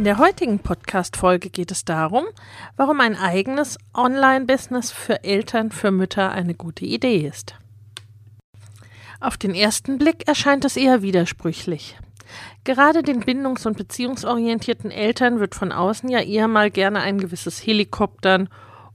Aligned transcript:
In 0.00 0.04
der 0.04 0.16
heutigen 0.16 0.60
Podcast-Folge 0.60 1.50
geht 1.50 1.70
es 1.70 1.84
darum, 1.84 2.24
warum 2.78 3.00
ein 3.00 3.18
eigenes 3.18 3.76
Online-Business 3.92 4.90
für 4.90 5.24
Eltern, 5.24 5.70
für 5.70 5.90
Mütter 5.90 6.30
eine 6.32 6.54
gute 6.54 6.86
Idee 6.86 7.26
ist. 7.28 7.54
Auf 9.20 9.36
den 9.36 9.54
ersten 9.54 9.98
Blick 9.98 10.26
erscheint 10.26 10.64
es 10.64 10.78
eher 10.78 11.02
widersprüchlich. 11.02 11.98
Gerade 12.64 13.02
den 13.02 13.20
bindungs- 13.20 13.66
und 13.66 13.76
beziehungsorientierten 13.76 14.90
Eltern 14.90 15.38
wird 15.38 15.54
von 15.54 15.70
außen 15.70 16.08
ja 16.08 16.20
eher 16.20 16.48
mal 16.48 16.70
gerne 16.70 17.00
ein 17.00 17.18
gewisses 17.18 17.58
Helikoptern 17.58 18.48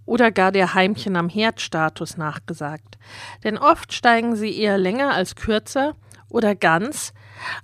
oder 0.08 0.32
gar 0.32 0.52
der 0.52 0.74
Heimchen 0.74 1.18
am 1.18 1.30
Herd-Status 1.30 2.18
nachgesagt. 2.18 2.98
Denn 3.44 3.60
oft 3.60 3.94
steigen 3.94 4.36
sie 4.36 4.60
eher 4.60 4.80
länger 4.80 5.14
als 5.14 5.36
kürzer 5.36 5.96
oder 6.30 6.56
ganz 6.56 7.14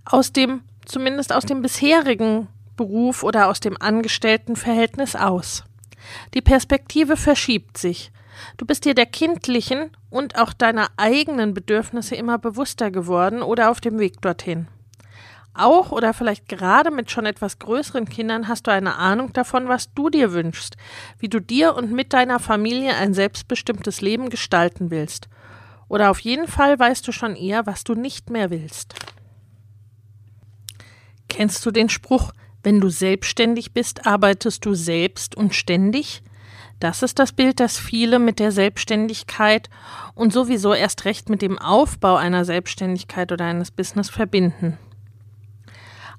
aus 0.06 0.32
dem, 0.32 0.62
zumindest 0.86 1.34
aus 1.34 1.48
dem 1.48 1.64
bisherigen 1.64 2.48
Beruf 2.82 3.22
oder 3.22 3.48
aus 3.48 3.60
dem 3.60 3.78
Angestelltenverhältnis 3.80 5.16
aus. 5.16 5.64
Die 6.34 6.42
Perspektive 6.42 7.16
verschiebt 7.16 7.78
sich. 7.78 8.12
Du 8.58 8.66
bist 8.66 8.86
dir 8.86 8.96
der 8.96 9.06
kindlichen 9.06 9.92
und 10.10 10.36
auch 10.40 10.52
deiner 10.52 10.88
eigenen 10.98 11.54
Bedürfnisse 11.54 12.16
immer 12.16 12.40
bewusster 12.40 12.90
geworden 12.90 13.44
oder 13.44 13.70
auf 13.70 13.82
dem 13.82 14.00
Weg 14.00 14.20
dorthin. 14.22 14.68
Auch 15.54 15.92
oder 15.92 16.16
vielleicht 16.16 16.48
gerade 16.48 16.90
mit 16.90 17.12
schon 17.12 17.28
etwas 17.28 17.60
größeren 17.60 18.10
Kindern 18.10 18.48
hast 18.48 18.66
du 18.66 18.72
eine 18.72 18.96
Ahnung 18.96 19.32
davon, 19.32 19.68
was 19.68 19.94
du 19.94 20.10
dir 20.10 20.32
wünschst, 20.32 20.76
wie 21.20 21.30
du 21.30 21.40
dir 21.40 21.76
und 21.76 21.92
mit 21.92 22.14
deiner 22.14 22.40
Familie 22.40 22.96
ein 22.96 23.14
selbstbestimmtes 23.14 24.02
Leben 24.02 24.32
gestalten 24.32 24.90
willst. 24.90 25.30
Oder 25.88 26.10
auf 26.10 26.20
jeden 26.22 26.48
Fall 26.48 26.80
weißt 26.80 27.08
du 27.08 27.12
schon 27.12 27.36
eher, 27.36 27.68
was 27.68 27.84
du 27.84 27.94
nicht 27.94 28.32
mehr 28.32 28.50
willst. 28.50 28.96
Kennst 31.28 31.66
du 31.66 31.72
den 31.72 31.90
Spruch, 31.90 32.34
wenn 32.64 32.80
du 32.80 32.90
selbstständig 32.90 33.74
bist, 33.74 34.06
arbeitest 34.06 34.66
du 34.66 34.74
selbst 34.74 35.36
und 35.36 35.56
ständig? 35.56 36.22
Das 36.80 37.04
ist 37.04 37.20
das 37.20 37.32
Bild, 37.32 37.60
das 37.60 37.78
viele 37.78 38.18
mit 38.18 38.40
der 38.40 38.52
Selbstständigkeit 38.52 39.70
und 40.16 40.34
sowieso 40.34 40.74
erst 40.74 41.06
recht 41.06 41.30
mit 41.30 41.42
dem 41.42 41.60
Aufbau 41.60 42.16
einer 42.16 42.44
Selbstständigkeit 42.44 43.32
oder 43.32 43.46
eines 43.46 43.70
Business 43.70 44.10
verbinden. 44.10 44.78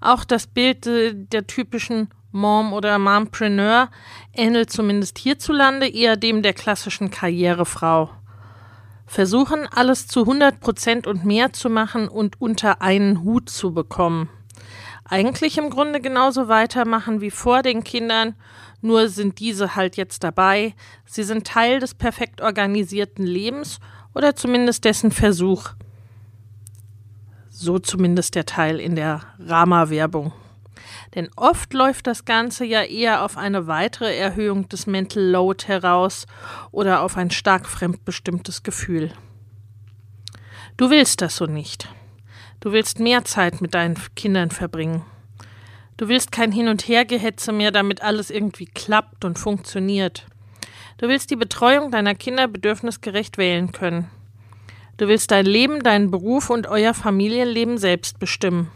Auch 0.00 0.24
das 0.24 0.46
Bild 0.46 0.86
äh, 0.86 1.14
der 1.14 1.46
typischen 1.46 2.08
Mom 2.30 2.72
oder 2.72 2.98
Mompreneur 2.98 3.90
ähnelt 4.32 4.70
zumindest 4.70 5.18
hierzulande 5.18 5.88
eher 5.88 6.16
dem 6.16 6.42
der 6.42 6.54
klassischen 6.54 7.10
Karrierefrau. 7.10 8.10
Versuchen, 9.06 9.66
alles 9.66 10.06
zu 10.06 10.20
100 10.20 10.60
Prozent 10.60 11.06
und 11.06 11.24
mehr 11.24 11.52
zu 11.52 11.68
machen 11.70 12.08
und 12.08 12.40
unter 12.40 12.80
einen 12.80 13.22
Hut 13.22 13.50
zu 13.50 13.74
bekommen 13.74 14.28
eigentlich 15.12 15.58
im 15.58 15.68
Grunde 15.68 16.00
genauso 16.00 16.48
weitermachen 16.48 17.20
wie 17.20 17.30
vor 17.30 17.60
den 17.60 17.84
Kindern, 17.84 18.34
nur 18.80 19.10
sind 19.10 19.40
diese 19.40 19.76
halt 19.76 19.98
jetzt 19.98 20.24
dabei. 20.24 20.74
Sie 21.04 21.22
sind 21.22 21.46
Teil 21.46 21.80
des 21.80 21.94
perfekt 21.94 22.40
organisierten 22.40 23.26
Lebens 23.26 23.78
oder 24.14 24.34
zumindest 24.34 24.86
dessen 24.86 25.10
Versuch. 25.10 25.68
So 27.50 27.78
zumindest 27.78 28.36
der 28.36 28.46
Teil 28.46 28.80
in 28.80 28.96
der 28.96 29.20
Rama-Werbung. 29.38 30.32
Denn 31.14 31.28
oft 31.36 31.74
läuft 31.74 32.06
das 32.06 32.24
Ganze 32.24 32.64
ja 32.64 32.82
eher 32.82 33.22
auf 33.22 33.36
eine 33.36 33.66
weitere 33.66 34.16
Erhöhung 34.16 34.70
des 34.70 34.86
Mental 34.86 35.22
Load 35.22 35.66
heraus 35.66 36.26
oder 36.70 37.02
auf 37.02 37.18
ein 37.18 37.30
stark 37.30 37.68
fremdbestimmtes 37.68 38.62
Gefühl. 38.62 39.12
Du 40.78 40.88
willst 40.88 41.20
das 41.20 41.36
so 41.36 41.44
nicht. 41.44 41.86
Du 42.62 42.70
willst 42.70 43.00
mehr 43.00 43.24
Zeit 43.24 43.60
mit 43.60 43.74
deinen 43.74 43.96
Kindern 44.14 44.52
verbringen. 44.52 45.02
Du 45.96 46.06
willst 46.06 46.30
kein 46.30 46.52
Hin- 46.52 46.68
und 46.68 46.86
Hergehetze 46.86 47.50
mehr, 47.50 47.72
damit 47.72 48.02
alles 48.02 48.30
irgendwie 48.30 48.66
klappt 48.66 49.24
und 49.24 49.36
funktioniert. 49.36 50.26
Du 50.98 51.08
willst 51.08 51.32
die 51.32 51.36
Betreuung 51.36 51.90
deiner 51.90 52.14
Kinder 52.14 52.46
bedürfnisgerecht 52.46 53.36
wählen 53.36 53.72
können. 53.72 54.08
Du 54.96 55.08
willst 55.08 55.32
dein 55.32 55.44
Leben, 55.44 55.82
deinen 55.82 56.12
Beruf 56.12 56.50
und 56.50 56.68
euer 56.68 56.94
Familienleben 56.94 57.78
selbst 57.78 58.20
bestimmen. 58.20 58.70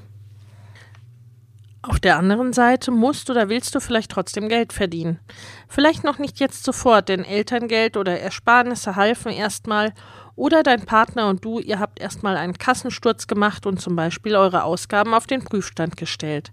Auf 1.82 2.00
der 2.00 2.16
anderen 2.16 2.52
Seite 2.52 2.90
musst 2.90 3.30
oder 3.30 3.48
willst 3.48 3.72
du 3.76 3.78
vielleicht 3.78 4.10
trotzdem 4.10 4.48
Geld 4.48 4.72
verdienen. 4.72 5.20
Vielleicht 5.68 6.02
noch 6.02 6.18
nicht 6.18 6.40
jetzt 6.40 6.64
sofort, 6.64 7.08
denn 7.08 7.24
Elterngeld 7.24 7.96
oder 7.96 8.18
Ersparnisse 8.18 8.96
halfen 8.96 9.30
erstmal 9.30 9.94
oder 10.36 10.62
dein 10.62 10.84
Partner 10.84 11.28
und 11.28 11.44
du, 11.44 11.58
ihr 11.58 11.80
habt 11.80 11.98
erstmal 11.98 12.36
einen 12.36 12.58
Kassensturz 12.58 13.26
gemacht 13.26 13.66
und 13.66 13.80
zum 13.80 13.96
Beispiel 13.96 14.36
eure 14.36 14.64
Ausgaben 14.64 15.14
auf 15.14 15.26
den 15.26 15.42
Prüfstand 15.42 15.96
gestellt. 15.96 16.52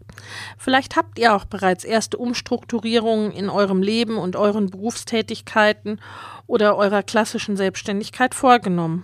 Vielleicht 0.58 0.96
habt 0.96 1.20
ihr 1.20 1.36
auch 1.36 1.46
bereits 1.46 1.84
erste 1.84 2.18
Umstrukturierungen 2.18 3.32
in 3.32 3.50
eurem 3.50 3.84
Leben 3.84 4.18
und 4.18 4.38
euren 4.38 4.70
Berufstätigkeiten 4.70 6.00
oder 6.48 6.78
eurer 6.78 7.04
klassischen 7.04 7.58
Selbstständigkeit 7.58 8.34
vorgenommen. 8.34 9.04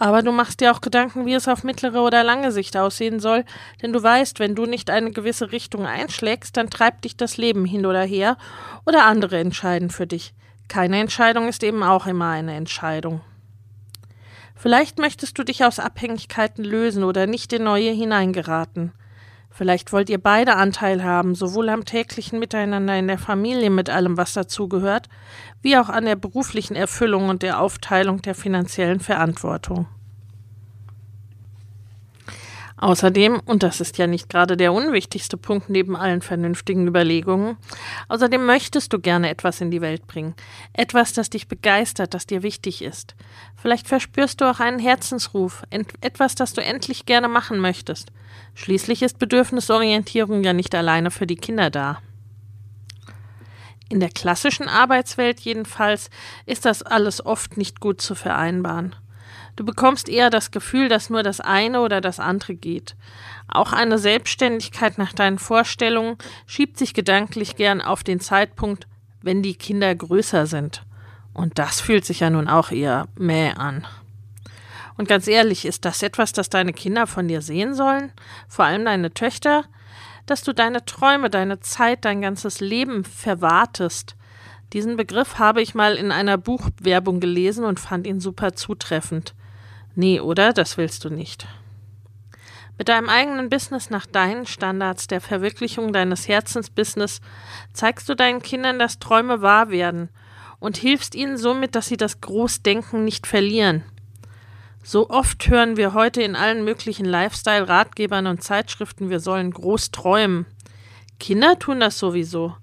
Aber 0.00 0.22
du 0.22 0.30
machst 0.30 0.60
dir 0.60 0.70
auch 0.72 0.80
Gedanken, 0.80 1.26
wie 1.26 1.34
es 1.34 1.48
auf 1.48 1.64
mittlere 1.64 2.02
oder 2.02 2.22
lange 2.22 2.52
Sicht 2.52 2.76
aussehen 2.76 3.18
soll, 3.18 3.44
denn 3.82 3.92
du 3.92 4.00
weißt, 4.00 4.38
wenn 4.38 4.54
du 4.54 4.64
nicht 4.64 4.90
eine 4.90 5.10
gewisse 5.10 5.50
Richtung 5.50 5.86
einschlägst, 5.86 6.56
dann 6.56 6.70
treibt 6.70 7.04
dich 7.04 7.16
das 7.16 7.36
Leben 7.36 7.64
hin 7.64 7.84
oder 7.84 8.04
her 8.04 8.36
oder 8.86 9.06
andere 9.06 9.38
entscheiden 9.38 9.90
für 9.90 10.06
dich. 10.06 10.34
Keine 10.68 11.00
Entscheidung 11.00 11.48
ist 11.48 11.64
eben 11.64 11.82
auch 11.82 12.06
immer 12.06 12.28
eine 12.28 12.54
Entscheidung. 12.54 13.22
Vielleicht 14.60 14.98
möchtest 14.98 15.38
du 15.38 15.44
dich 15.44 15.64
aus 15.64 15.78
Abhängigkeiten 15.78 16.64
lösen 16.64 17.04
oder 17.04 17.28
nicht 17.28 17.52
in 17.52 17.62
neue 17.62 17.92
hineingeraten. 17.92 18.90
Vielleicht 19.50 19.92
wollt 19.92 20.10
ihr 20.10 20.18
beide 20.18 20.56
Anteil 20.56 21.04
haben, 21.04 21.36
sowohl 21.36 21.68
am 21.68 21.84
täglichen 21.84 22.40
Miteinander 22.40 22.98
in 22.98 23.06
der 23.06 23.18
Familie 23.18 23.70
mit 23.70 23.88
allem, 23.88 24.16
was 24.16 24.32
dazugehört, 24.32 25.08
wie 25.62 25.76
auch 25.76 25.88
an 25.88 26.06
der 26.06 26.16
beruflichen 26.16 26.74
Erfüllung 26.74 27.28
und 27.28 27.42
der 27.42 27.60
Aufteilung 27.60 28.20
der 28.20 28.34
finanziellen 28.34 28.98
Verantwortung. 28.98 29.86
Außerdem, 32.80 33.40
und 33.44 33.64
das 33.64 33.80
ist 33.80 33.98
ja 33.98 34.06
nicht 34.06 34.28
gerade 34.28 34.56
der 34.56 34.72
unwichtigste 34.72 35.36
Punkt 35.36 35.68
neben 35.68 35.96
allen 35.96 36.22
vernünftigen 36.22 36.86
Überlegungen, 36.86 37.56
außerdem 38.06 38.46
möchtest 38.46 38.92
du 38.92 39.00
gerne 39.00 39.30
etwas 39.30 39.60
in 39.60 39.72
die 39.72 39.80
Welt 39.80 40.06
bringen. 40.06 40.34
Etwas, 40.74 41.12
das 41.12 41.28
dich 41.28 41.48
begeistert, 41.48 42.14
das 42.14 42.26
dir 42.26 42.44
wichtig 42.44 42.82
ist. 42.82 43.16
Vielleicht 43.56 43.88
verspürst 43.88 44.40
du 44.40 44.44
auch 44.44 44.60
einen 44.60 44.78
Herzensruf, 44.78 45.64
etwas, 46.00 46.36
das 46.36 46.52
du 46.52 46.62
endlich 46.62 47.04
gerne 47.04 47.26
machen 47.26 47.58
möchtest. 47.58 48.12
Schließlich 48.54 49.02
ist 49.02 49.18
Bedürfnisorientierung 49.18 50.44
ja 50.44 50.52
nicht 50.52 50.74
alleine 50.74 51.10
für 51.10 51.26
die 51.26 51.36
Kinder 51.36 51.70
da. 51.70 51.98
In 53.88 53.98
der 53.98 54.10
klassischen 54.10 54.68
Arbeitswelt 54.68 55.40
jedenfalls 55.40 56.10
ist 56.46 56.64
das 56.64 56.82
alles 56.82 57.24
oft 57.24 57.56
nicht 57.56 57.80
gut 57.80 58.00
zu 58.00 58.14
vereinbaren. 58.14 58.94
Du 59.58 59.64
bekommst 59.64 60.08
eher 60.08 60.30
das 60.30 60.52
Gefühl, 60.52 60.88
dass 60.88 61.10
nur 61.10 61.24
das 61.24 61.40
eine 61.40 61.80
oder 61.80 62.00
das 62.00 62.20
andere 62.20 62.54
geht. 62.54 62.94
Auch 63.48 63.72
eine 63.72 63.98
Selbstständigkeit 63.98 64.98
nach 64.98 65.12
deinen 65.12 65.40
Vorstellungen 65.40 66.16
schiebt 66.46 66.78
sich 66.78 66.94
gedanklich 66.94 67.56
gern 67.56 67.80
auf 67.80 68.04
den 68.04 68.20
Zeitpunkt, 68.20 68.86
wenn 69.20 69.42
die 69.42 69.56
Kinder 69.56 69.92
größer 69.92 70.46
sind. 70.46 70.84
Und 71.34 71.58
das 71.58 71.80
fühlt 71.80 72.04
sich 72.04 72.20
ja 72.20 72.30
nun 72.30 72.46
auch 72.46 72.70
eher 72.70 73.08
mäh 73.16 73.50
an. 73.50 73.84
Und 74.96 75.08
ganz 75.08 75.26
ehrlich, 75.26 75.64
ist 75.64 75.84
das 75.84 76.04
etwas, 76.04 76.32
das 76.32 76.50
deine 76.50 76.72
Kinder 76.72 77.08
von 77.08 77.26
dir 77.26 77.42
sehen 77.42 77.74
sollen? 77.74 78.12
Vor 78.46 78.64
allem 78.64 78.84
deine 78.84 79.12
Töchter? 79.12 79.64
Dass 80.26 80.44
du 80.44 80.52
deine 80.52 80.84
Träume, 80.84 81.30
deine 81.30 81.58
Zeit, 81.58 82.04
dein 82.04 82.22
ganzes 82.22 82.60
Leben 82.60 83.02
verwartest. 83.02 84.14
Diesen 84.72 84.96
Begriff 84.96 85.40
habe 85.40 85.62
ich 85.62 85.74
mal 85.74 85.96
in 85.96 86.12
einer 86.12 86.38
Buchwerbung 86.38 87.18
gelesen 87.18 87.64
und 87.64 87.80
fand 87.80 88.06
ihn 88.06 88.20
super 88.20 88.54
zutreffend. 88.54 89.34
Nee, 89.98 90.20
oder? 90.20 90.52
Das 90.52 90.76
willst 90.76 91.04
du 91.04 91.10
nicht. 91.10 91.48
Mit 92.78 92.88
deinem 92.88 93.08
eigenen 93.08 93.50
Business 93.50 93.90
nach 93.90 94.06
deinen 94.06 94.46
Standards 94.46 95.08
der 95.08 95.20
Verwirklichung 95.20 95.92
deines 95.92 96.28
Herzensbusiness 96.28 97.20
zeigst 97.72 98.08
du 98.08 98.14
deinen 98.14 98.40
Kindern, 98.40 98.78
dass 98.78 99.00
Träume 99.00 99.42
wahr 99.42 99.70
werden 99.70 100.08
und 100.60 100.76
hilfst 100.76 101.16
ihnen 101.16 101.36
somit, 101.36 101.74
dass 101.74 101.88
sie 101.88 101.96
das 101.96 102.20
Großdenken 102.20 103.04
nicht 103.04 103.26
verlieren. 103.26 103.82
So 104.84 105.10
oft 105.10 105.48
hören 105.48 105.76
wir 105.76 105.94
heute 105.94 106.22
in 106.22 106.36
allen 106.36 106.64
möglichen 106.64 107.04
Lifestyle-Ratgebern 107.04 108.28
und 108.28 108.44
Zeitschriften, 108.44 109.10
wir 109.10 109.18
sollen 109.18 109.50
groß 109.50 109.90
träumen. 109.90 110.46
Kinder 111.18 111.58
tun 111.58 111.80
das 111.80 111.98
sowieso. 111.98 112.54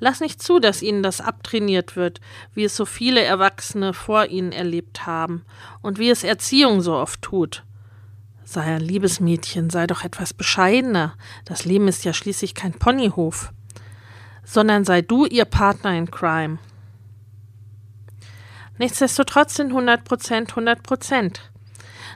Lass 0.00 0.20
nicht 0.20 0.42
zu, 0.42 0.58
dass 0.58 0.82
ihnen 0.82 1.02
das 1.02 1.20
abtrainiert 1.20 1.96
wird, 1.96 2.20
wie 2.52 2.64
es 2.64 2.76
so 2.76 2.84
viele 2.84 3.22
Erwachsene 3.22 3.94
vor 3.94 4.26
ihnen 4.26 4.52
erlebt 4.52 5.06
haben 5.06 5.44
und 5.82 5.98
wie 5.98 6.10
es 6.10 6.24
Erziehung 6.24 6.80
so 6.80 6.94
oft 6.94 7.22
tut. 7.22 7.64
Sei 8.44 8.62
ein 8.62 8.82
liebes 8.82 9.20
Mädchen, 9.20 9.70
sei 9.70 9.86
doch 9.86 10.04
etwas 10.04 10.34
bescheidener. 10.34 11.14
Das 11.44 11.64
Leben 11.64 11.88
ist 11.88 12.04
ja 12.04 12.12
schließlich 12.12 12.54
kein 12.54 12.74
Ponyhof. 12.74 13.52
Sondern 14.44 14.84
sei 14.84 15.00
du 15.00 15.24
ihr 15.24 15.46
Partner 15.46 15.96
in 15.96 16.10
Crime. 16.10 16.58
Nichtsdestotrotz 18.76 19.54
sind 19.54 19.68
100 19.68 20.04
Prozent 20.04 20.50
100 20.50 20.82
Prozent. 20.82 21.50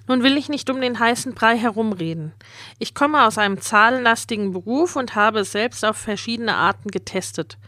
Nun 0.08 0.22
will 0.22 0.36
ich 0.36 0.48
nicht 0.48 0.70
um 0.70 0.80
den 0.80 0.98
heißen 0.98 1.34
Brei 1.34 1.56
herumreden. 1.56 2.32
Ich 2.78 2.94
komme 2.94 3.24
aus 3.24 3.38
einem 3.38 3.60
zahlenlastigen 3.60 4.52
Beruf 4.52 4.96
und 4.96 5.14
habe 5.14 5.40
es 5.40 5.52
selbst 5.52 5.84
auf 5.84 5.96
verschiedene 5.96 6.56
Arten 6.56 6.90
getestet. 6.90 7.58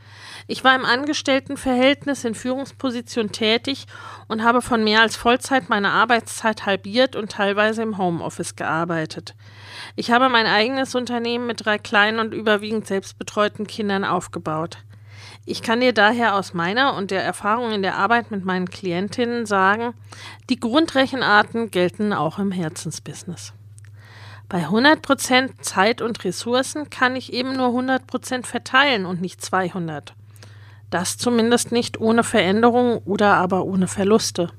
Ich 0.47 0.65
war 0.65 0.75
im 0.75 0.85
Angestelltenverhältnis 0.85 2.25
in 2.25 2.35
Führungsposition 2.35 3.31
tätig 3.31 3.87
und 4.27 4.43
habe 4.43 4.63
von 4.63 4.83
mehr 4.83 5.03
als 5.03 5.17
Vollzeit 5.17 5.69
meine 5.69 5.91
Arbeitszeit 5.91 6.67
halbiert 6.67 7.15
und 7.15 7.31
teilweise 7.31 7.83
im 7.83 7.99
Homeoffice 7.99 8.57
gearbeitet. 8.57 9.35
Ich 9.95 10.11
habe 10.11 10.29
mein 10.29 10.47
eigenes 10.47 10.95
Unternehmen 10.95 11.47
mit 11.47 11.65
drei 11.65 11.79
kleinen 11.79 12.19
und 12.19 12.35
überwiegend 12.35 12.87
selbstbetreuten 12.87 13.67
Kindern 13.67 14.05
aufgebaut. 14.05 14.79
Ich 15.47 15.63
kann 15.63 15.81
dir 15.81 15.93
daher 15.93 16.37
aus 16.37 16.53
meiner 16.53 16.95
und 16.95 17.11
der 17.11 17.25
Erfahrung 17.25 17.73
in 17.73 17.83
der 17.83 17.97
Arbeit 17.97 18.31
mit 18.31 18.45
meinen 18.45 18.69
Klientinnen 18.69 19.47
sagen, 19.47 19.95
die 20.51 20.61
Grundrechenarten 20.61 21.71
gelten 21.71 22.13
auch 22.13 22.39
im 22.39 22.53
Herzensbusiness. 22.53 23.55
Bei 24.49 24.67
100% 24.67 25.63
Zeit 25.63 26.03
und 26.03 26.25
Ressourcen 26.25 26.91
kann 26.91 27.17
ich 27.17 27.33
eben 27.33 27.57
nur 27.57 27.69
100% 27.69 28.45
verteilen 28.45 29.07
und 29.07 29.21
nicht 29.21 29.43
200. 29.43 30.15
Das 30.91 31.17
zumindest 31.17 31.73
nicht 31.73 32.01
ohne 32.01 32.25
Veränderung 32.25 32.99
oder 32.99 33.35
aber 33.35 33.65
ohne 33.65 33.89
Verluste. 33.89 34.51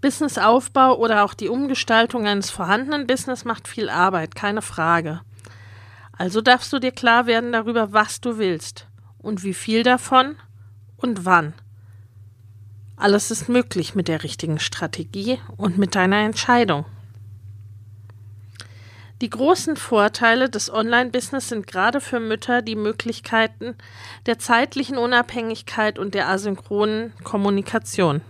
Businessaufbau 0.00 0.96
oder 0.96 1.24
auch 1.24 1.34
die 1.34 1.48
Umgestaltung 1.48 2.26
eines 2.26 2.50
vorhandenen 2.50 3.06
Business 3.06 3.44
macht 3.44 3.66
viel 3.66 3.88
Arbeit, 3.88 4.36
keine 4.36 4.62
Frage. 4.62 5.22
Also 6.16 6.40
darfst 6.40 6.72
du 6.72 6.78
dir 6.78 6.92
klar 6.92 7.26
werden 7.26 7.50
darüber, 7.50 7.92
was 7.92 8.20
du 8.20 8.38
willst 8.38 8.87
und 9.18 9.42
wie 9.44 9.54
viel 9.54 9.82
davon 9.82 10.36
und 10.96 11.24
wann. 11.24 11.54
Alles 12.96 13.30
ist 13.30 13.48
möglich 13.48 13.94
mit 13.94 14.08
der 14.08 14.24
richtigen 14.24 14.58
Strategie 14.58 15.38
und 15.56 15.78
mit 15.78 15.94
deiner 15.94 16.18
Entscheidung. 16.18 16.84
Die 19.20 19.30
großen 19.30 19.76
Vorteile 19.76 20.48
des 20.48 20.72
Online-Business 20.72 21.48
sind 21.48 21.66
gerade 21.66 22.00
für 22.00 22.20
Mütter 22.20 22.62
die 22.62 22.76
Möglichkeiten 22.76 23.74
der 24.26 24.38
zeitlichen 24.38 24.96
Unabhängigkeit 24.96 25.98
und 25.98 26.14
der 26.14 26.28
asynchronen 26.28 27.12
Kommunikation. 27.24 28.20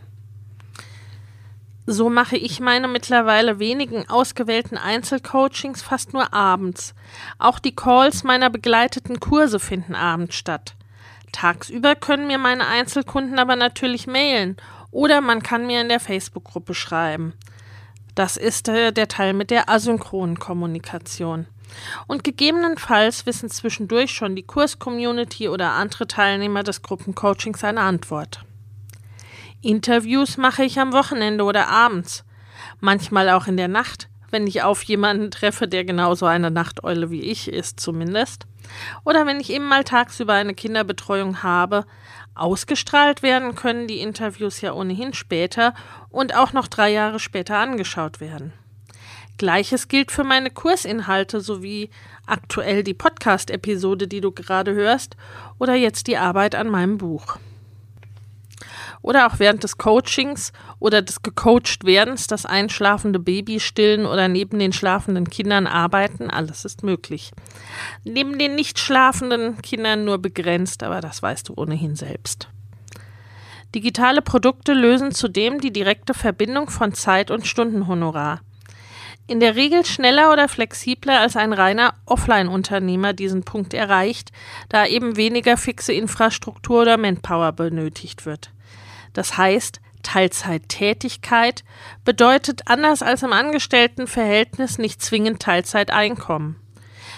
So 1.85 2.09
mache 2.11 2.37
ich 2.37 2.61
meine 2.61 2.89
mittlerweile 2.89 3.59
wenigen 3.59 4.09
ausgewählten 4.09 4.77
Einzelcoachings 4.77 5.83
fast 5.83 6.13
nur 6.13 6.35
abends. 6.35 6.95
Auch 7.39 7.59
die 7.59 7.75
Calls 7.75 8.25
meiner 8.25 8.51
begleiteten 8.51 9.21
Kurse 9.21 9.59
finden 9.59 9.95
abends 9.95 10.37
statt. 10.37 10.75
Tagsüber 11.33 11.95
können 11.95 12.27
mir 12.27 12.39
meine 12.39 12.67
Einzelkunden 12.67 13.39
aber 13.39 13.57
natürlich 13.57 14.07
mailen 14.07 14.57
oder 14.91 15.21
man 15.21 15.43
kann 15.43 15.67
mir 15.67 15.81
in 15.81 15.89
der 15.89 16.01
Facebook-Gruppe 16.01 16.75
schreiben. 16.75 17.35
Das 18.15 18.37
ist 18.37 18.69
äh, 18.69 18.93
der 18.93 19.09
Teil 19.09 19.33
mit 19.33 19.51
der 19.51 19.69
asynchronen 19.69 20.39
Kommunikation. 20.39 21.47
Und 22.07 22.25
gegebenenfalls 22.25 23.27
wissen 23.27 23.51
zwischendurch 23.51 24.11
schon 24.11 24.35
die 24.35 24.43
Kurs-Community 24.43 25.49
oder 25.49 25.73
andere 25.73 26.07
Teilnehmer 26.07 26.63
des 26.63 26.83
Gruppencoachings 26.83 27.63
eine 27.63 27.81
Antwort. 27.81 28.45
Interviews 29.61 30.37
mache 30.37 30.65
ich 30.65 30.79
am 30.79 30.93
Wochenende 30.93 31.45
oder 31.45 31.69
abends, 31.69 32.25
manchmal 32.81 33.29
auch 33.31 33.47
in 33.47 33.57
der 33.57 33.69
Nacht, 33.69 34.09
wenn 34.31 34.47
ich 34.47 34.63
auf 34.63 34.83
jemanden 34.83 35.31
treffe, 35.31 35.69
der 35.69 35.85
genauso 35.85 36.27
eine 36.27 36.51
Nachteule 36.51 37.11
wie 37.11 37.23
ich 37.23 37.49
ist 37.49 37.81
zumindest. 37.81 38.47
Oder 39.05 39.27
wenn 39.27 39.41
ich 39.41 39.51
eben 39.51 39.67
mal 39.67 39.85
tagsüber 39.85 40.35
eine 40.35 40.55
Kinderbetreuung 40.55 41.43
habe, 41.43 41.85
ausgestrahlt 42.35 43.23
werden 43.23 43.55
können 43.55 43.87
die 43.87 44.01
Interviews 44.01 44.61
ja 44.61 44.73
ohnehin 44.73 45.13
später 45.13 45.75
und 46.11 46.37
auch 46.37 46.53
noch 46.53 46.69
drei 46.69 46.91
Jahre 46.91 47.19
später 47.19 47.59
angeschaut 47.59 48.21
werden. 48.21 48.53
Gleiches 49.39 49.89
gilt 49.89 50.11
für 50.11 50.25
meine 50.25 50.51
Kursinhalte 50.51 51.41
sowie 51.41 51.91
aktuell 52.27 52.83
die 52.83 52.95
Podcast-Episode, 52.95 54.09
die 54.09 54.21
du 54.21 54.33
gerade 54.33 54.75
hörst, 54.75 55.17
oder 55.59 55.75
jetzt 55.75 56.09
die 56.09 56.17
Arbeit 56.17 56.55
an 56.55 56.69
meinem 56.69 56.99
Buch 56.99 57.39
oder 59.03 59.27
auch 59.27 59.39
während 59.39 59.63
des 59.65 59.79
Coachings 59.79 60.53
oder 60.79 61.03
des 61.03 61.23
gecoacht 61.23 61.85
werdens 61.85 62.27
das 62.27 62.47
einschlafende 62.47 63.19
Baby 63.19 63.61
stillen 63.61 64.07
oder 64.07 64.29
neben 64.29 64.59
den 64.59 64.73
schlafenden 64.73 65.31
Kindern 65.31 65.67
arbeiten, 65.67 66.31
alles 66.31 66.65
ist 66.65 66.83
möglich. 66.83 67.33
Neben 68.05 68.39
den 68.39 68.55
nicht 68.55 68.79
schlafenden 68.79 69.61
Kindern 69.63 70.05
nur 70.05 70.19
begrenzt, 70.19 70.83
aber 70.83 71.01
das 71.01 71.23
weißt 71.23 71.49
du 71.49 71.55
ohnehin 71.57 71.97
selbst. 71.97 72.49
Digitale 73.75 74.23
Produkte 74.23 74.73
lösen 74.73 75.13
zudem 75.13 75.61
die 75.61 75.73
direkte 75.73 76.15
Verbindung 76.15 76.71
von 76.71 76.95
Zeit 76.95 77.31
und 77.31 77.47
Stundenhonorar. 77.47 78.41
In 79.27 79.41
der 79.41 79.57
Regel 79.57 79.85
schneller 79.85 80.33
oder 80.33 80.49
flexibler 80.49 81.21
als 81.21 81.37
ein 81.37 81.53
reiner 81.53 81.93
Offline-Unternehmer 82.07 83.13
diesen 83.13 83.43
Punkt 83.43 83.75
erreicht, 83.75 84.33
da 84.71 84.87
eben 84.87 85.17
weniger 85.17 85.59
fixe 85.59 85.93
Infrastruktur 85.93 86.81
oder 86.81 86.97
Manpower 86.97 87.53
benötigt 87.53 88.25
wird. 88.25 88.51
Das 89.19 89.37
heißt, 89.37 89.81
Teilzeittätigkeit 90.05 91.65
bedeutet 92.05 92.63
anders 92.67 93.03
als 93.03 93.25
im 93.25 93.33
Angestelltenverhältnis 93.33 94.79
nicht 94.79 95.03
zwingend 95.03 95.43
Teilzeiteinkommen. 95.43 96.55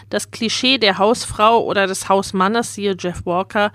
Das 0.08 0.30
Klischee 0.30 0.78
der 0.78 0.96
Hausfrau 0.96 1.62
oder 1.62 1.86
des 1.86 2.08
Hausmannes, 2.08 2.72
siehe 2.74 2.96
Jeff 2.98 3.26
Walker, 3.26 3.70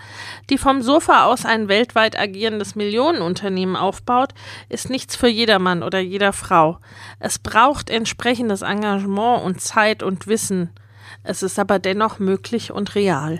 die 0.50 0.58
vom 0.58 0.82
Sofa 0.82 1.25
aus 1.25 1.46
ein 1.46 1.67
weltweit 1.67 2.17
agierendes 2.17 2.74
Millionenunternehmen 2.74 3.75
aufbaut, 3.75 4.34
ist 4.70 4.89
nichts 4.89 5.15
für 5.15 5.27
jedermann 5.27 5.84
oder 5.84 6.00
jeder 6.00 6.34
Frau. 6.34 6.79
Es 7.20 7.38
braucht 7.38 7.91
entsprechendes 7.91 8.63
Engagement 8.63 9.44
und 9.44 9.62
Zeit 9.62 10.01
und 10.01 10.25
Wissen. 10.25 10.72
Es 11.22 11.44
ist 11.44 11.60
aber 11.60 11.77
dennoch 11.77 12.17
möglich 12.17 12.72
und 12.72 12.96
real. 12.96 13.39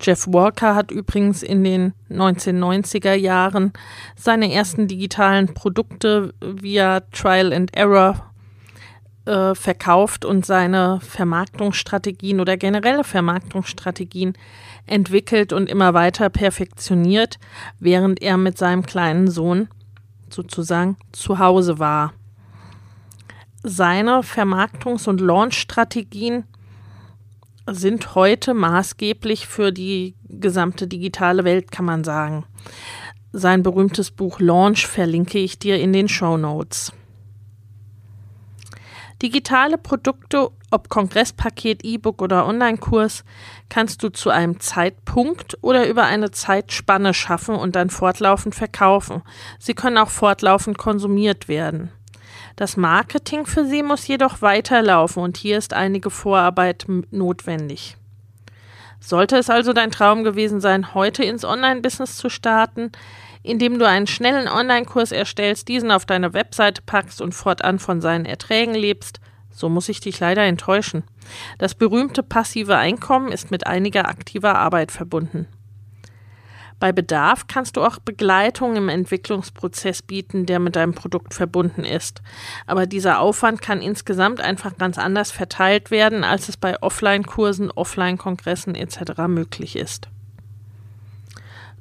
Jeff 0.00 0.26
Walker 0.26 0.74
hat 0.74 0.90
übrigens 0.90 1.42
in 1.42 1.62
den 1.62 1.92
1990er 2.10 3.14
Jahren 3.14 3.72
seine 4.16 4.52
ersten 4.52 4.88
digitalen 4.88 5.52
Produkte 5.52 6.32
via 6.40 7.00
Trial 7.12 7.52
and 7.52 7.76
Error 7.76 8.30
äh, 9.26 9.54
verkauft 9.54 10.24
und 10.24 10.46
seine 10.46 11.00
Vermarktungsstrategien 11.02 12.40
oder 12.40 12.56
generelle 12.56 13.04
Vermarktungsstrategien 13.04 14.32
entwickelt 14.86 15.52
und 15.52 15.68
immer 15.68 15.92
weiter 15.92 16.30
perfektioniert, 16.30 17.38
während 17.78 18.22
er 18.22 18.38
mit 18.38 18.56
seinem 18.56 18.84
kleinen 18.84 19.30
Sohn 19.30 19.68
sozusagen 20.30 20.96
zu 21.12 21.38
Hause 21.38 21.78
war. 21.78 22.14
Seine 23.62 24.22
Vermarktungs- 24.22 25.06
und 25.06 25.20
Launchstrategien 25.20 26.44
sind 27.70 28.14
heute 28.14 28.54
maßgeblich 28.54 29.46
für 29.46 29.72
die 29.72 30.14
gesamte 30.28 30.86
digitale 30.86 31.44
Welt, 31.44 31.70
kann 31.70 31.84
man 31.84 32.04
sagen. 32.04 32.44
Sein 33.32 33.62
berühmtes 33.62 34.10
Buch 34.10 34.40
Launch 34.40 34.86
verlinke 34.86 35.38
ich 35.38 35.58
dir 35.58 35.78
in 35.78 35.92
den 35.92 36.08
Show 36.08 36.36
Notes. 36.36 36.92
Digitale 39.22 39.76
Produkte, 39.76 40.50
ob 40.70 40.88
Kongresspaket, 40.88 41.84
E-Book 41.84 42.22
oder 42.22 42.46
Online-Kurs, 42.46 43.24
kannst 43.68 44.02
du 44.02 44.08
zu 44.08 44.30
einem 44.30 44.60
Zeitpunkt 44.60 45.58
oder 45.60 45.86
über 45.88 46.04
eine 46.04 46.30
Zeitspanne 46.30 47.12
schaffen 47.12 47.54
und 47.54 47.76
dann 47.76 47.90
fortlaufend 47.90 48.54
verkaufen. 48.54 49.22
Sie 49.58 49.74
können 49.74 49.98
auch 49.98 50.08
fortlaufend 50.08 50.78
konsumiert 50.78 51.48
werden. 51.48 51.90
Das 52.60 52.76
Marketing 52.76 53.46
für 53.46 53.64
sie 53.64 53.82
muss 53.82 54.06
jedoch 54.06 54.42
weiterlaufen 54.42 55.22
und 55.22 55.38
hier 55.38 55.56
ist 55.56 55.72
einige 55.72 56.10
Vorarbeit 56.10 56.84
notwendig. 57.10 57.96
Sollte 59.00 59.38
es 59.38 59.48
also 59.48 59.72
dein 59.72 59.90
Traum 59.90 60.24
gewesen 60.24 60.60
sein, 60.60 60.92
heute 60.92 61.24
ins 61.24 61.46
Online-Business 61.46 62.18
zu 62.18 62.28
starten, 62.28 62.92
indem 63.42 63.78
du 63.78 63.88
einen 63.88 64.06
schnellen 64.06 64.46
Online-Kurs 64.46 65.10
erstellst, 65.10 65.68
diesen 65.68 65.90
auf 65.90 66.04
deine 66.04 66.34
Webseite 66.34 66.82
packst 66.84 67.22
und 67.22 67.32
fortan 67.34 67.78
von 67.78 68.02
seinen 68.02 68.26
Erträgen 68.26 68.74
lebst, 68.74 69.20
so 69.50 69.70
muss 69.70 69.88
ich 69.88 70.00
dich 70.00 70.20
leider 70.20 70.42
enttäuschen. 70.42 71.04
Das 71.56 71.74
berühmte 71.74 72.22
passive 72.22 72.76
Einkommen 72.76 73.32
ist 73.32 73.50
mit 73.50 73.66
einiger 73.66 74.06
aktiver 74.06 74.58
Arbeit 74.58 74.92
verbunden. 74.92 75.48
Bei 76.80 76.92
Bedarf 76.92 77.46
kannst 77.46 77.76
du 77.76 77.82
auch 77.82 77.98
Begleitung 77.98 78.74
im 78.74 78.88
Entwicklungsprozess 78.88 80.00
bieten, 80.00 80.46
der 80.46 80.58
mit 80.58 80.76
deinem 80.76 80.94
Produkt 80.94 81.34
verbunden 81.34 81.84
ist. 81.84 82.22
Aber 82.66 82.86
dieser 82.86 83.20
Aufwand 83.20 83.60
kann 83.60 83.82
insgesamt 83.82 84.40
einfach 84.40 84.78
ganz 84.78 84.96
anders 84.96 85.30
verteilt 85.30 85.90
werden, 85.90 86.24
als 86.24 86.48
es 86.48 86.56
bei 86.56 86.82
Offline-Kursen, 86.82 87.70
Offline-Kongressen 87.70 88.74
etc. 88.74 89.28
möglich 89.28 89.76
ist. 89.76 90.08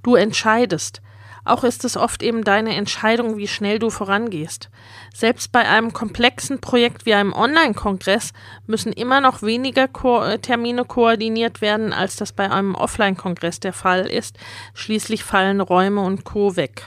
Du 0.04 0.16
entscheidest, 0.16 1.02
auch 1.50 1.64
ist 1.64 1.86
es 1.86 1.98
oft 1.98 2.24
eben 2.24 2.44
deine 2.44 2.76
Entscheidung, 2.76 3.38
wie 3.38 3.48
schnell 3.48 3.80
du 3.80 3.90
vorangehst. 3.90 4.70
Selbst 5.14 5.52
bei 5.52 5.68
einem 5.68 5.94
komplexen 5.94 6.62
Projekt 6.62 7.06
wie 7.06 7.14
einem 7.14 7.34
Online-Kongress 7.34 8.34
müssen 8.68 8.94
immer 8.94 9.22
noch 9.22 9.42
weniger 9.42 9.88
Ko 9.88 10.24
äh, 10.24 10.40
Termine 10.40 10.86
koordiniert 10.86 11.62
werden, 11.62 11.94
als 11.94 12.16
das 12.16 12.32
bei 12.32 12.50
einem 12.50 12.76
Offline-Kongress 12.76 13.60
der 13.60 13.74
Fall 13.74 14.06
ist. 14.06 14.38
Schließlich 14.74 15.24
fallen 15.24 15.62
Räume 15.62 16.02
und 16.02 16.24
Co 16.24 16.56
weg. 16.56 16.86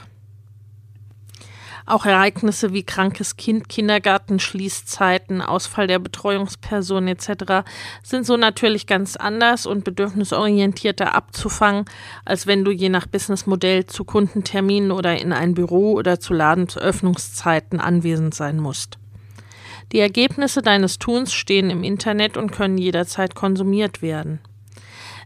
Auch 1.85 2.05
Ereignisse 2.05 2.71
wie 2.71 2.83
krankes 2.83 3.35
Kind, 3.35 3.67
Kindergarten, 3.67 4.39
Schließzeiten, 4.39 5.41
Ausfall 5.41 5.87
der 5.87 5.99
Betreuungsperson 5.99 7.07
etc. 7.09 7.65
sind 8.03 8.25
so 8.25 8.37
natürlich 8.37 8.87
ganz 8.87 9.17
anders 9.17 9.65
und 9.65 9.83
bedürfnisorientierter 9.83 11.13
abzufangen, 11.13 11.85
als 12.23 12.47
wenn 12.47 12.63
du 12.63 12.71
je 12.71 12.89
nach 12.89 13.05
Businessmodell 13.05 13.85
zu 13.85 14.05
Kundenterminen 14.05 14.91
oder 14.91 15.19
in 15.19 15.33
ein 15.33 15.53
Büro 15.53 15.93
oder 15.93 16.19
zu 16.19 16.33
Ladenöffnungszeiten 16.33 17.81
anwesend 17.81 18.33
sein 18.33 18.59
musst. 18.59 18.97
Die 19.91 19.99
Ergebnisse 19.99 20.61
deines 20.61 20.99
Tuns 20.99 21.33
stehen 21.33 21.69
im 21.69 21.83
Internet 21.83 22.37
und 22.37 22.51
können 22.51 22.77
jederzeit 22.77 23.35
konsumiert 23.35 24.01
werden. 24.01 24.39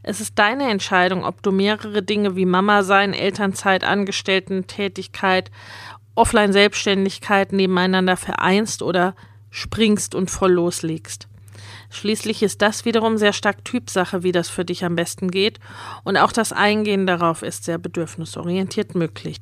Es 0.04 0.22
ist 0.22 0.40
deine 0.40 0.70
Entscheidung, 0.70 1.26
ob 1.26 1.44
du 1.44 1.52
mehrere 1.52 2.02
Dinge 2.02 2.36
wie 2.36 2.46
Mama 2.46 2.84
sein, 2.84 3.14
Elternzeit, 3.14 3.84
Angestellten-Tätigkeit 3.84 5.52
Offline-Selbstständigkeit 6.18 7.54
nebeneinander 7.54 8.18
vereinst 8.18 8.82
oder 8.82 9.16
springst 9.50 10.16
und 10.16 10.32
voll 10.32 10.52
loslegst. 10.52 11.28
Schließlich 11.90 12.44
ist 12.44 12.62
das 12.62 12.86
wiederum 12.86 13.18
sehr 13.18 13.34
stark 13.34 13.64
Typsache, 13.64 14.24
wie 14.24 14.32
das 14.32 14.50
für 14.50 14.66
dich 14.66 14.84
am 14.84 14.96
besten 14.96 15.32
geht, 15.32 15.60
und 16.04 16.18
auch 16.18 16.32
das 16.32 16.52
Eingehen 16.52 17.08
darauf 17.08 17.44
ist 17.44 17.64
sehr 17.64 17.78
bedürfnisorientiert 17.78 18.96
möglich. 18.96 19.38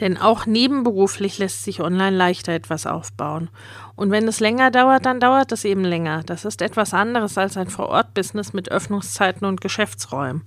Denn 0.00 0.18
auch 0.18 0.44
nebenberuflich 0.44 1.38
lässt 1.38 1.64
sich 1.64 1.80
online 1.80 2.16
leichter 2.16 2.52
etwas 2.52 2.86
aufbauen. 2.86 3.48
Und 3.94 4.10
wenn 4.10 4.28
es 4.28 4.40
länger 4.40 4.70
dauert, 4.70 5.06
dann 5.06 5.20
dauert 5.20 5.52
es 5.52 5.64
eben 5.64 5.84
länger. 5.84 6.22
Das 6.26 6.44
ist 6.44 6.60
etwas 6.60 6.92
anderes 6.92 7.38
als 7.38 7.56
ein 7.56 7.70
Vor-Ort-Business 7.70 8.52
mit 8.52 8.70
Öffnungszeiten 8.70 9.46
und 9.46 9.62
Geschäftsräumen. 9.62 10.42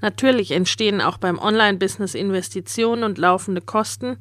Natürlich 0.00 0.50
entstehen 0.52 1.02
auch 1.02 1.18
beim 1.18 1.38
Online-Business 1.38 2.14
Investitionen 2.14 3.04
und 3.04 3.18
laufende 3.18 3.60
Kosten, 3.60 4.16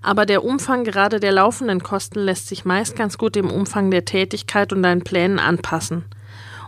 aber 0.00 0.24
der 0.24 0.44
Umfang 0.44 0.84
gerade 0.84 1.20
der 1.20 1.32
laufenden 1.32 1.82
Kosten 1.82 2.20
lässt 2.20 2.48
sich 2.48 2.64
meist 2.64 2.96
ganz 2.96 3.18
gut 3.18 3.34
dem 3.34 3.50
Umfang 3.50 3.90
der 3.90 4.06
Tätigkeit 4.06 4.72
und 4.72 4.82
deinen 4.82 5.04
Plänen 5.04 5.38
anpassen. 5.38 6.06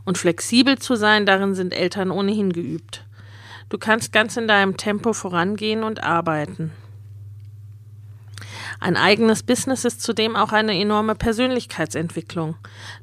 Und 0.05 0.19
flexibel 0.19 0.78
zu 0.78 0.97
sein, 0.97 1.25
darin 1.25 1.55
sind 1.55 1.73
Eltern 1.73 2.11
ohnehin 2.11 2.52
geübt. 2.52 3.05
Du 3.71 3.78
kannst 3.78 4.12
ganz 4.12 4.37
in 4.37 4.49
deinem 4.49 4.76
Tempo 4.76 5.12
vorangehen 5.12 5.83
und 5.83 6.02
arbeiten. 6.02 6.73
Ein 8.80 8.97
eigenes 8.97 9.42
Business 9.42 9.85
ist 9.85 10.02
zudem 10.02 10.37
auch 10.37 10.52
eine 10.52 10.78
enorme 10.78 11.16
Persönlichkeitsentwicklung. 11.16 12.56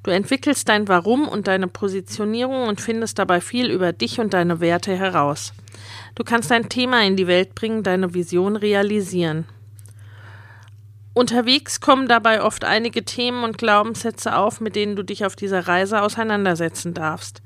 Du 0.04 0.12
entwickelst 0.12 0.70
dein 0.70 0.88
Warum 0.88 1.28
und 1.28 1.48
deine 1.48 1.68
Positionierung 1.68 2.68
und 2.68 2.80
findest 2.80 3.20
dabei 3.20 3.42
viel 3.42 3.70
über 3.70 3.92
dich 3.92 4.20
und 4.20 4.34
deine 4.34 4.62
Werte 4.62 4.96
heraus. 4.96 5.54
Du 6.16 6.24
kannst 6.24 6.50
dein 6.50 6.70
Thema 6.70 7.04
in 7.04 7.18
die 7.18 7.28
Welt 7.28 7.56
bringen, 7.56 7.84
deine 7.84 8.14
Vision 8.14 8.56
realisieren. 8.56 9.46
Unterwegs 11.14 11.82
kommen 11.82 12.08
dabei 12.08 12.42
oft 12.42 12.64
einige 12.64 13.04
Themen 13.04 13.44
und 13.44 13.58
Glaubenssätze 13.58 14.36
auf, 14.36 14.62
mit 14.62 14.76
denen 14.76 14.96
du 14.96 15.04
dich 15.04 15.26
auf 15.26 15.36
dieser 15.36 15.68
Reise 15.68 16.02
auseinandersetzen 16.02 16.94
darfst. 16.94 17.42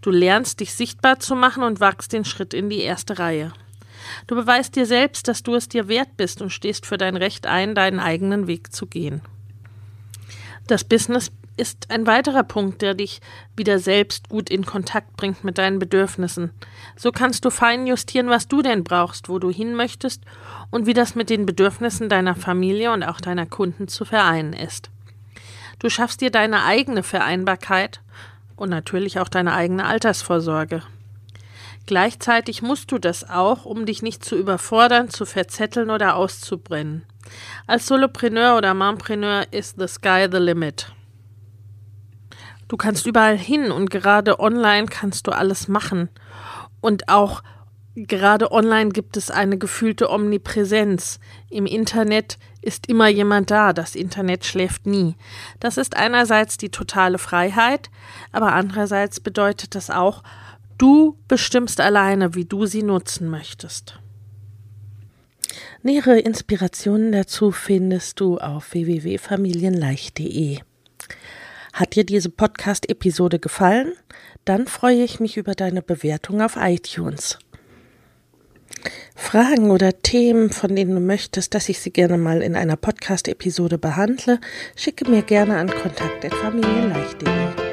Du 0.00 0.10
lernst 0.10 0.60
dich 0.60 0.74
sichtbar 0.74 1.20
zu 1.20 1.36
machen 1.36 1.62
und 1.62 1.80
wagst 1.80 2.12
den 2.12 2.24
Schritt 2.24 2.54
in 2.54 2.70
die 2.70 2.80
erste 2.80 3.18
Reihe. 3.18 3.52
Du 4.26 4.34
beweist 4.34 4.76
dir 4.76 4.86
selbst, 4.86 5.28
dass 5.28 5.42
du 5.42 5.54
es 5.54 5.68
dir 5.68 5.88
wert 5.88 6.16
bist 6.16 6.42
und 6.42 6.50
stehst 6.50 6.86
für 6.86 6.98
dein 6.98 7.16
Recht 7.16 7.46
ein, 7.46 7.74
deinen 7.74 8.00
eigenen 8.00 8.46
Weg 8.46 8.72
zu 8.72 8.86
gehen. 8.86 9.22
Das 10.66 10.84
Business 10.84 11.32
ist 11.56 11.90
ein 11.90 12.06
weiterer 12.06 12.42
Punkt, 12.42 12.80
der 12.80 12.94
dich 12.94 13.20
wieder 13.54 13.78
selbst 13.78 14.28
gut 14.28 14.48
in 14.48 14.64
Kontakt 14.64 15.16
bringt 15.16 15.44
mit 15.44 15.58
deinen 15.58 15.78
Bedürfnissen. 15.78 16.50
So 16.96 17.12
kannst 17.12 17.44
du 17.44 17.50
fein 17.50 17.86
justieren, 17.86 18.28
was 18.28 18.48
du 18.48 18.62
denn 18.62 18.82
brauchst, 18.82 19.28
wo 19.28 19.38
du 19.38 19.50
hin 19.50 19.74
möchtest 19.74 20.22
und 20.70 20.86
wie 20.86 20.94
das 20.94 21.14
mit 21.14 21.28
den 21.28 21.44
Bedürfnissen 21.44 22.08
deiner 22.08 22.34
Familie 22.34 22.92
und 22.92 23.02
auch 23.02 23.20
deiner 23.20 23.46
Kunden 23.46 23.88
zu 23.88 24.04
vereinen 24.04 24.54
ist. 24.54 24.90
Du 25.78 25.90
schaffst 25.90 26.20
dir 26.20 26.30
deine 26.30 26.64
eigene 26.64 27.02
Vereinbarkeit 27.02 28.00
und 28.56 28.70
natürlich 28.70 29.18
auch 29.18 29.28
deine 29.28 29.54
eigene 29.54 29.84
Altersvorsorge. 29.86 30.82
Gleichzeitig 31.86 32.62
musst 32.62 32.92
du 32.92 32.98
das 32.98 33.28
auch, 33.28 33.64
um 33.64 33.86
dich 33.86 34.02
nicht 34.02 34.24
zu 34.24 34.36
überfordern, 34.36 35.08
zu 35.10 35.26
verzetteln 35.26 35.90
oder 35.90 36.16
auszubrennen. 36.16 37.04
Als 37.66 37.86
Solopreneur 37.86 38.56
oder 38.56 38.74
Mompreneur 38.74 39.44
ist 39.50 39.76
the 39.78 39.88
sky 39.88 40.28
the 40.30 40.38
limit. 40.38 40.92
Du 42.68 42.76
kannst 42.76 43.06
überall 43.06 43.36
hin 43.36 43.72
und 43.72 43.90
gerade 43.90 44.38
online 44.38 44.86
kannst 44.86 45.26
du 45.26 45.32
alles 45.32 45.66
machen. 45.66 46.08
Und 46.80 47.08
auch 47.08 47.42
gerade 47.96 48.52
online 48.52 48.90
gibt 48.90 49.16
es 49.16 49.30
eine 49.30 49.58
gefühlte 49.58 50.10
Omnipräsenz. 50.10 51.18
Im 51.48 51.66
Internet 51.66 52.38
ist 52.62 52.86
immer 52.88 53.08
jemand 53.08 53.50
da, 53.50 53.72
das 53.72 53.94
Internet 53.94 54.44
schläft 54.44 54.86
nie. 54.86 55.16
Das 55.58 55.76
ist 55.76 55.96
einerseits 55.96 56.58
die 56.58 56.70
totale 56.70 57.18
Freiheit, 57.18 57.90
aber 58.32 58.52
andererseits 58.52 59.18
bedeutet 59.18 59.74
das 59.74 59.90
auch, 59.90 60.22
Du 60.80 61.18
bestimmst 61.28 61.78
alleine, 61.78 62.34
wie 62.34 62.46
du 62.46 62.64
sie 62.64 62.82
nutzen 62.82 63.28
möchtest. 63.28 63.98
Nähere 65.82 66.18
Inspirationen 66.18 67.12
dazu 67.12 67.50
findest 67.50 68.18
du 68.18 68.38
auf 68.38 68.72
www.familienleicht.de. 68.72 70.60
Hat 71.74 71.96
dir 71.96 72.04
diese 72.04 72.30
Podcast-Episode 72.30 73.38
gefallen? 73.38 73.92
Dann 74.46 74.66
freue 74.66 75.04
ich 75.04 75.20
mich 75.20 75.36
über 75.36 75.54
deine 75.54 75.82
Bewertung 75.82 76.40
auf 76.40 76.56
iTunes. 76.56 77.38
Fragen 79.14 79.70
oder 79.70 80.00
Themen, 80.00 80.48
von 80.48 80.74
denen 80.74 80.94
du 80.94 81.00
möchtest, 81.02 81.52
dass 81.52 81.68
ich 81.68 81.80
sie 81.80 81.90
gerne 81.90 82.16
mal 82.16 82.40
in 82.40 82.56
einer 82.56 82.76
Podcast-Episode 82.76 83.76
behandle, 83.76 84.40
schicke 84.76 85.10
mir 85.10 85.20
gerne 85.20 85.58
an 85.58 85.68
kontakt.familienleicht.de. 85.68 87.69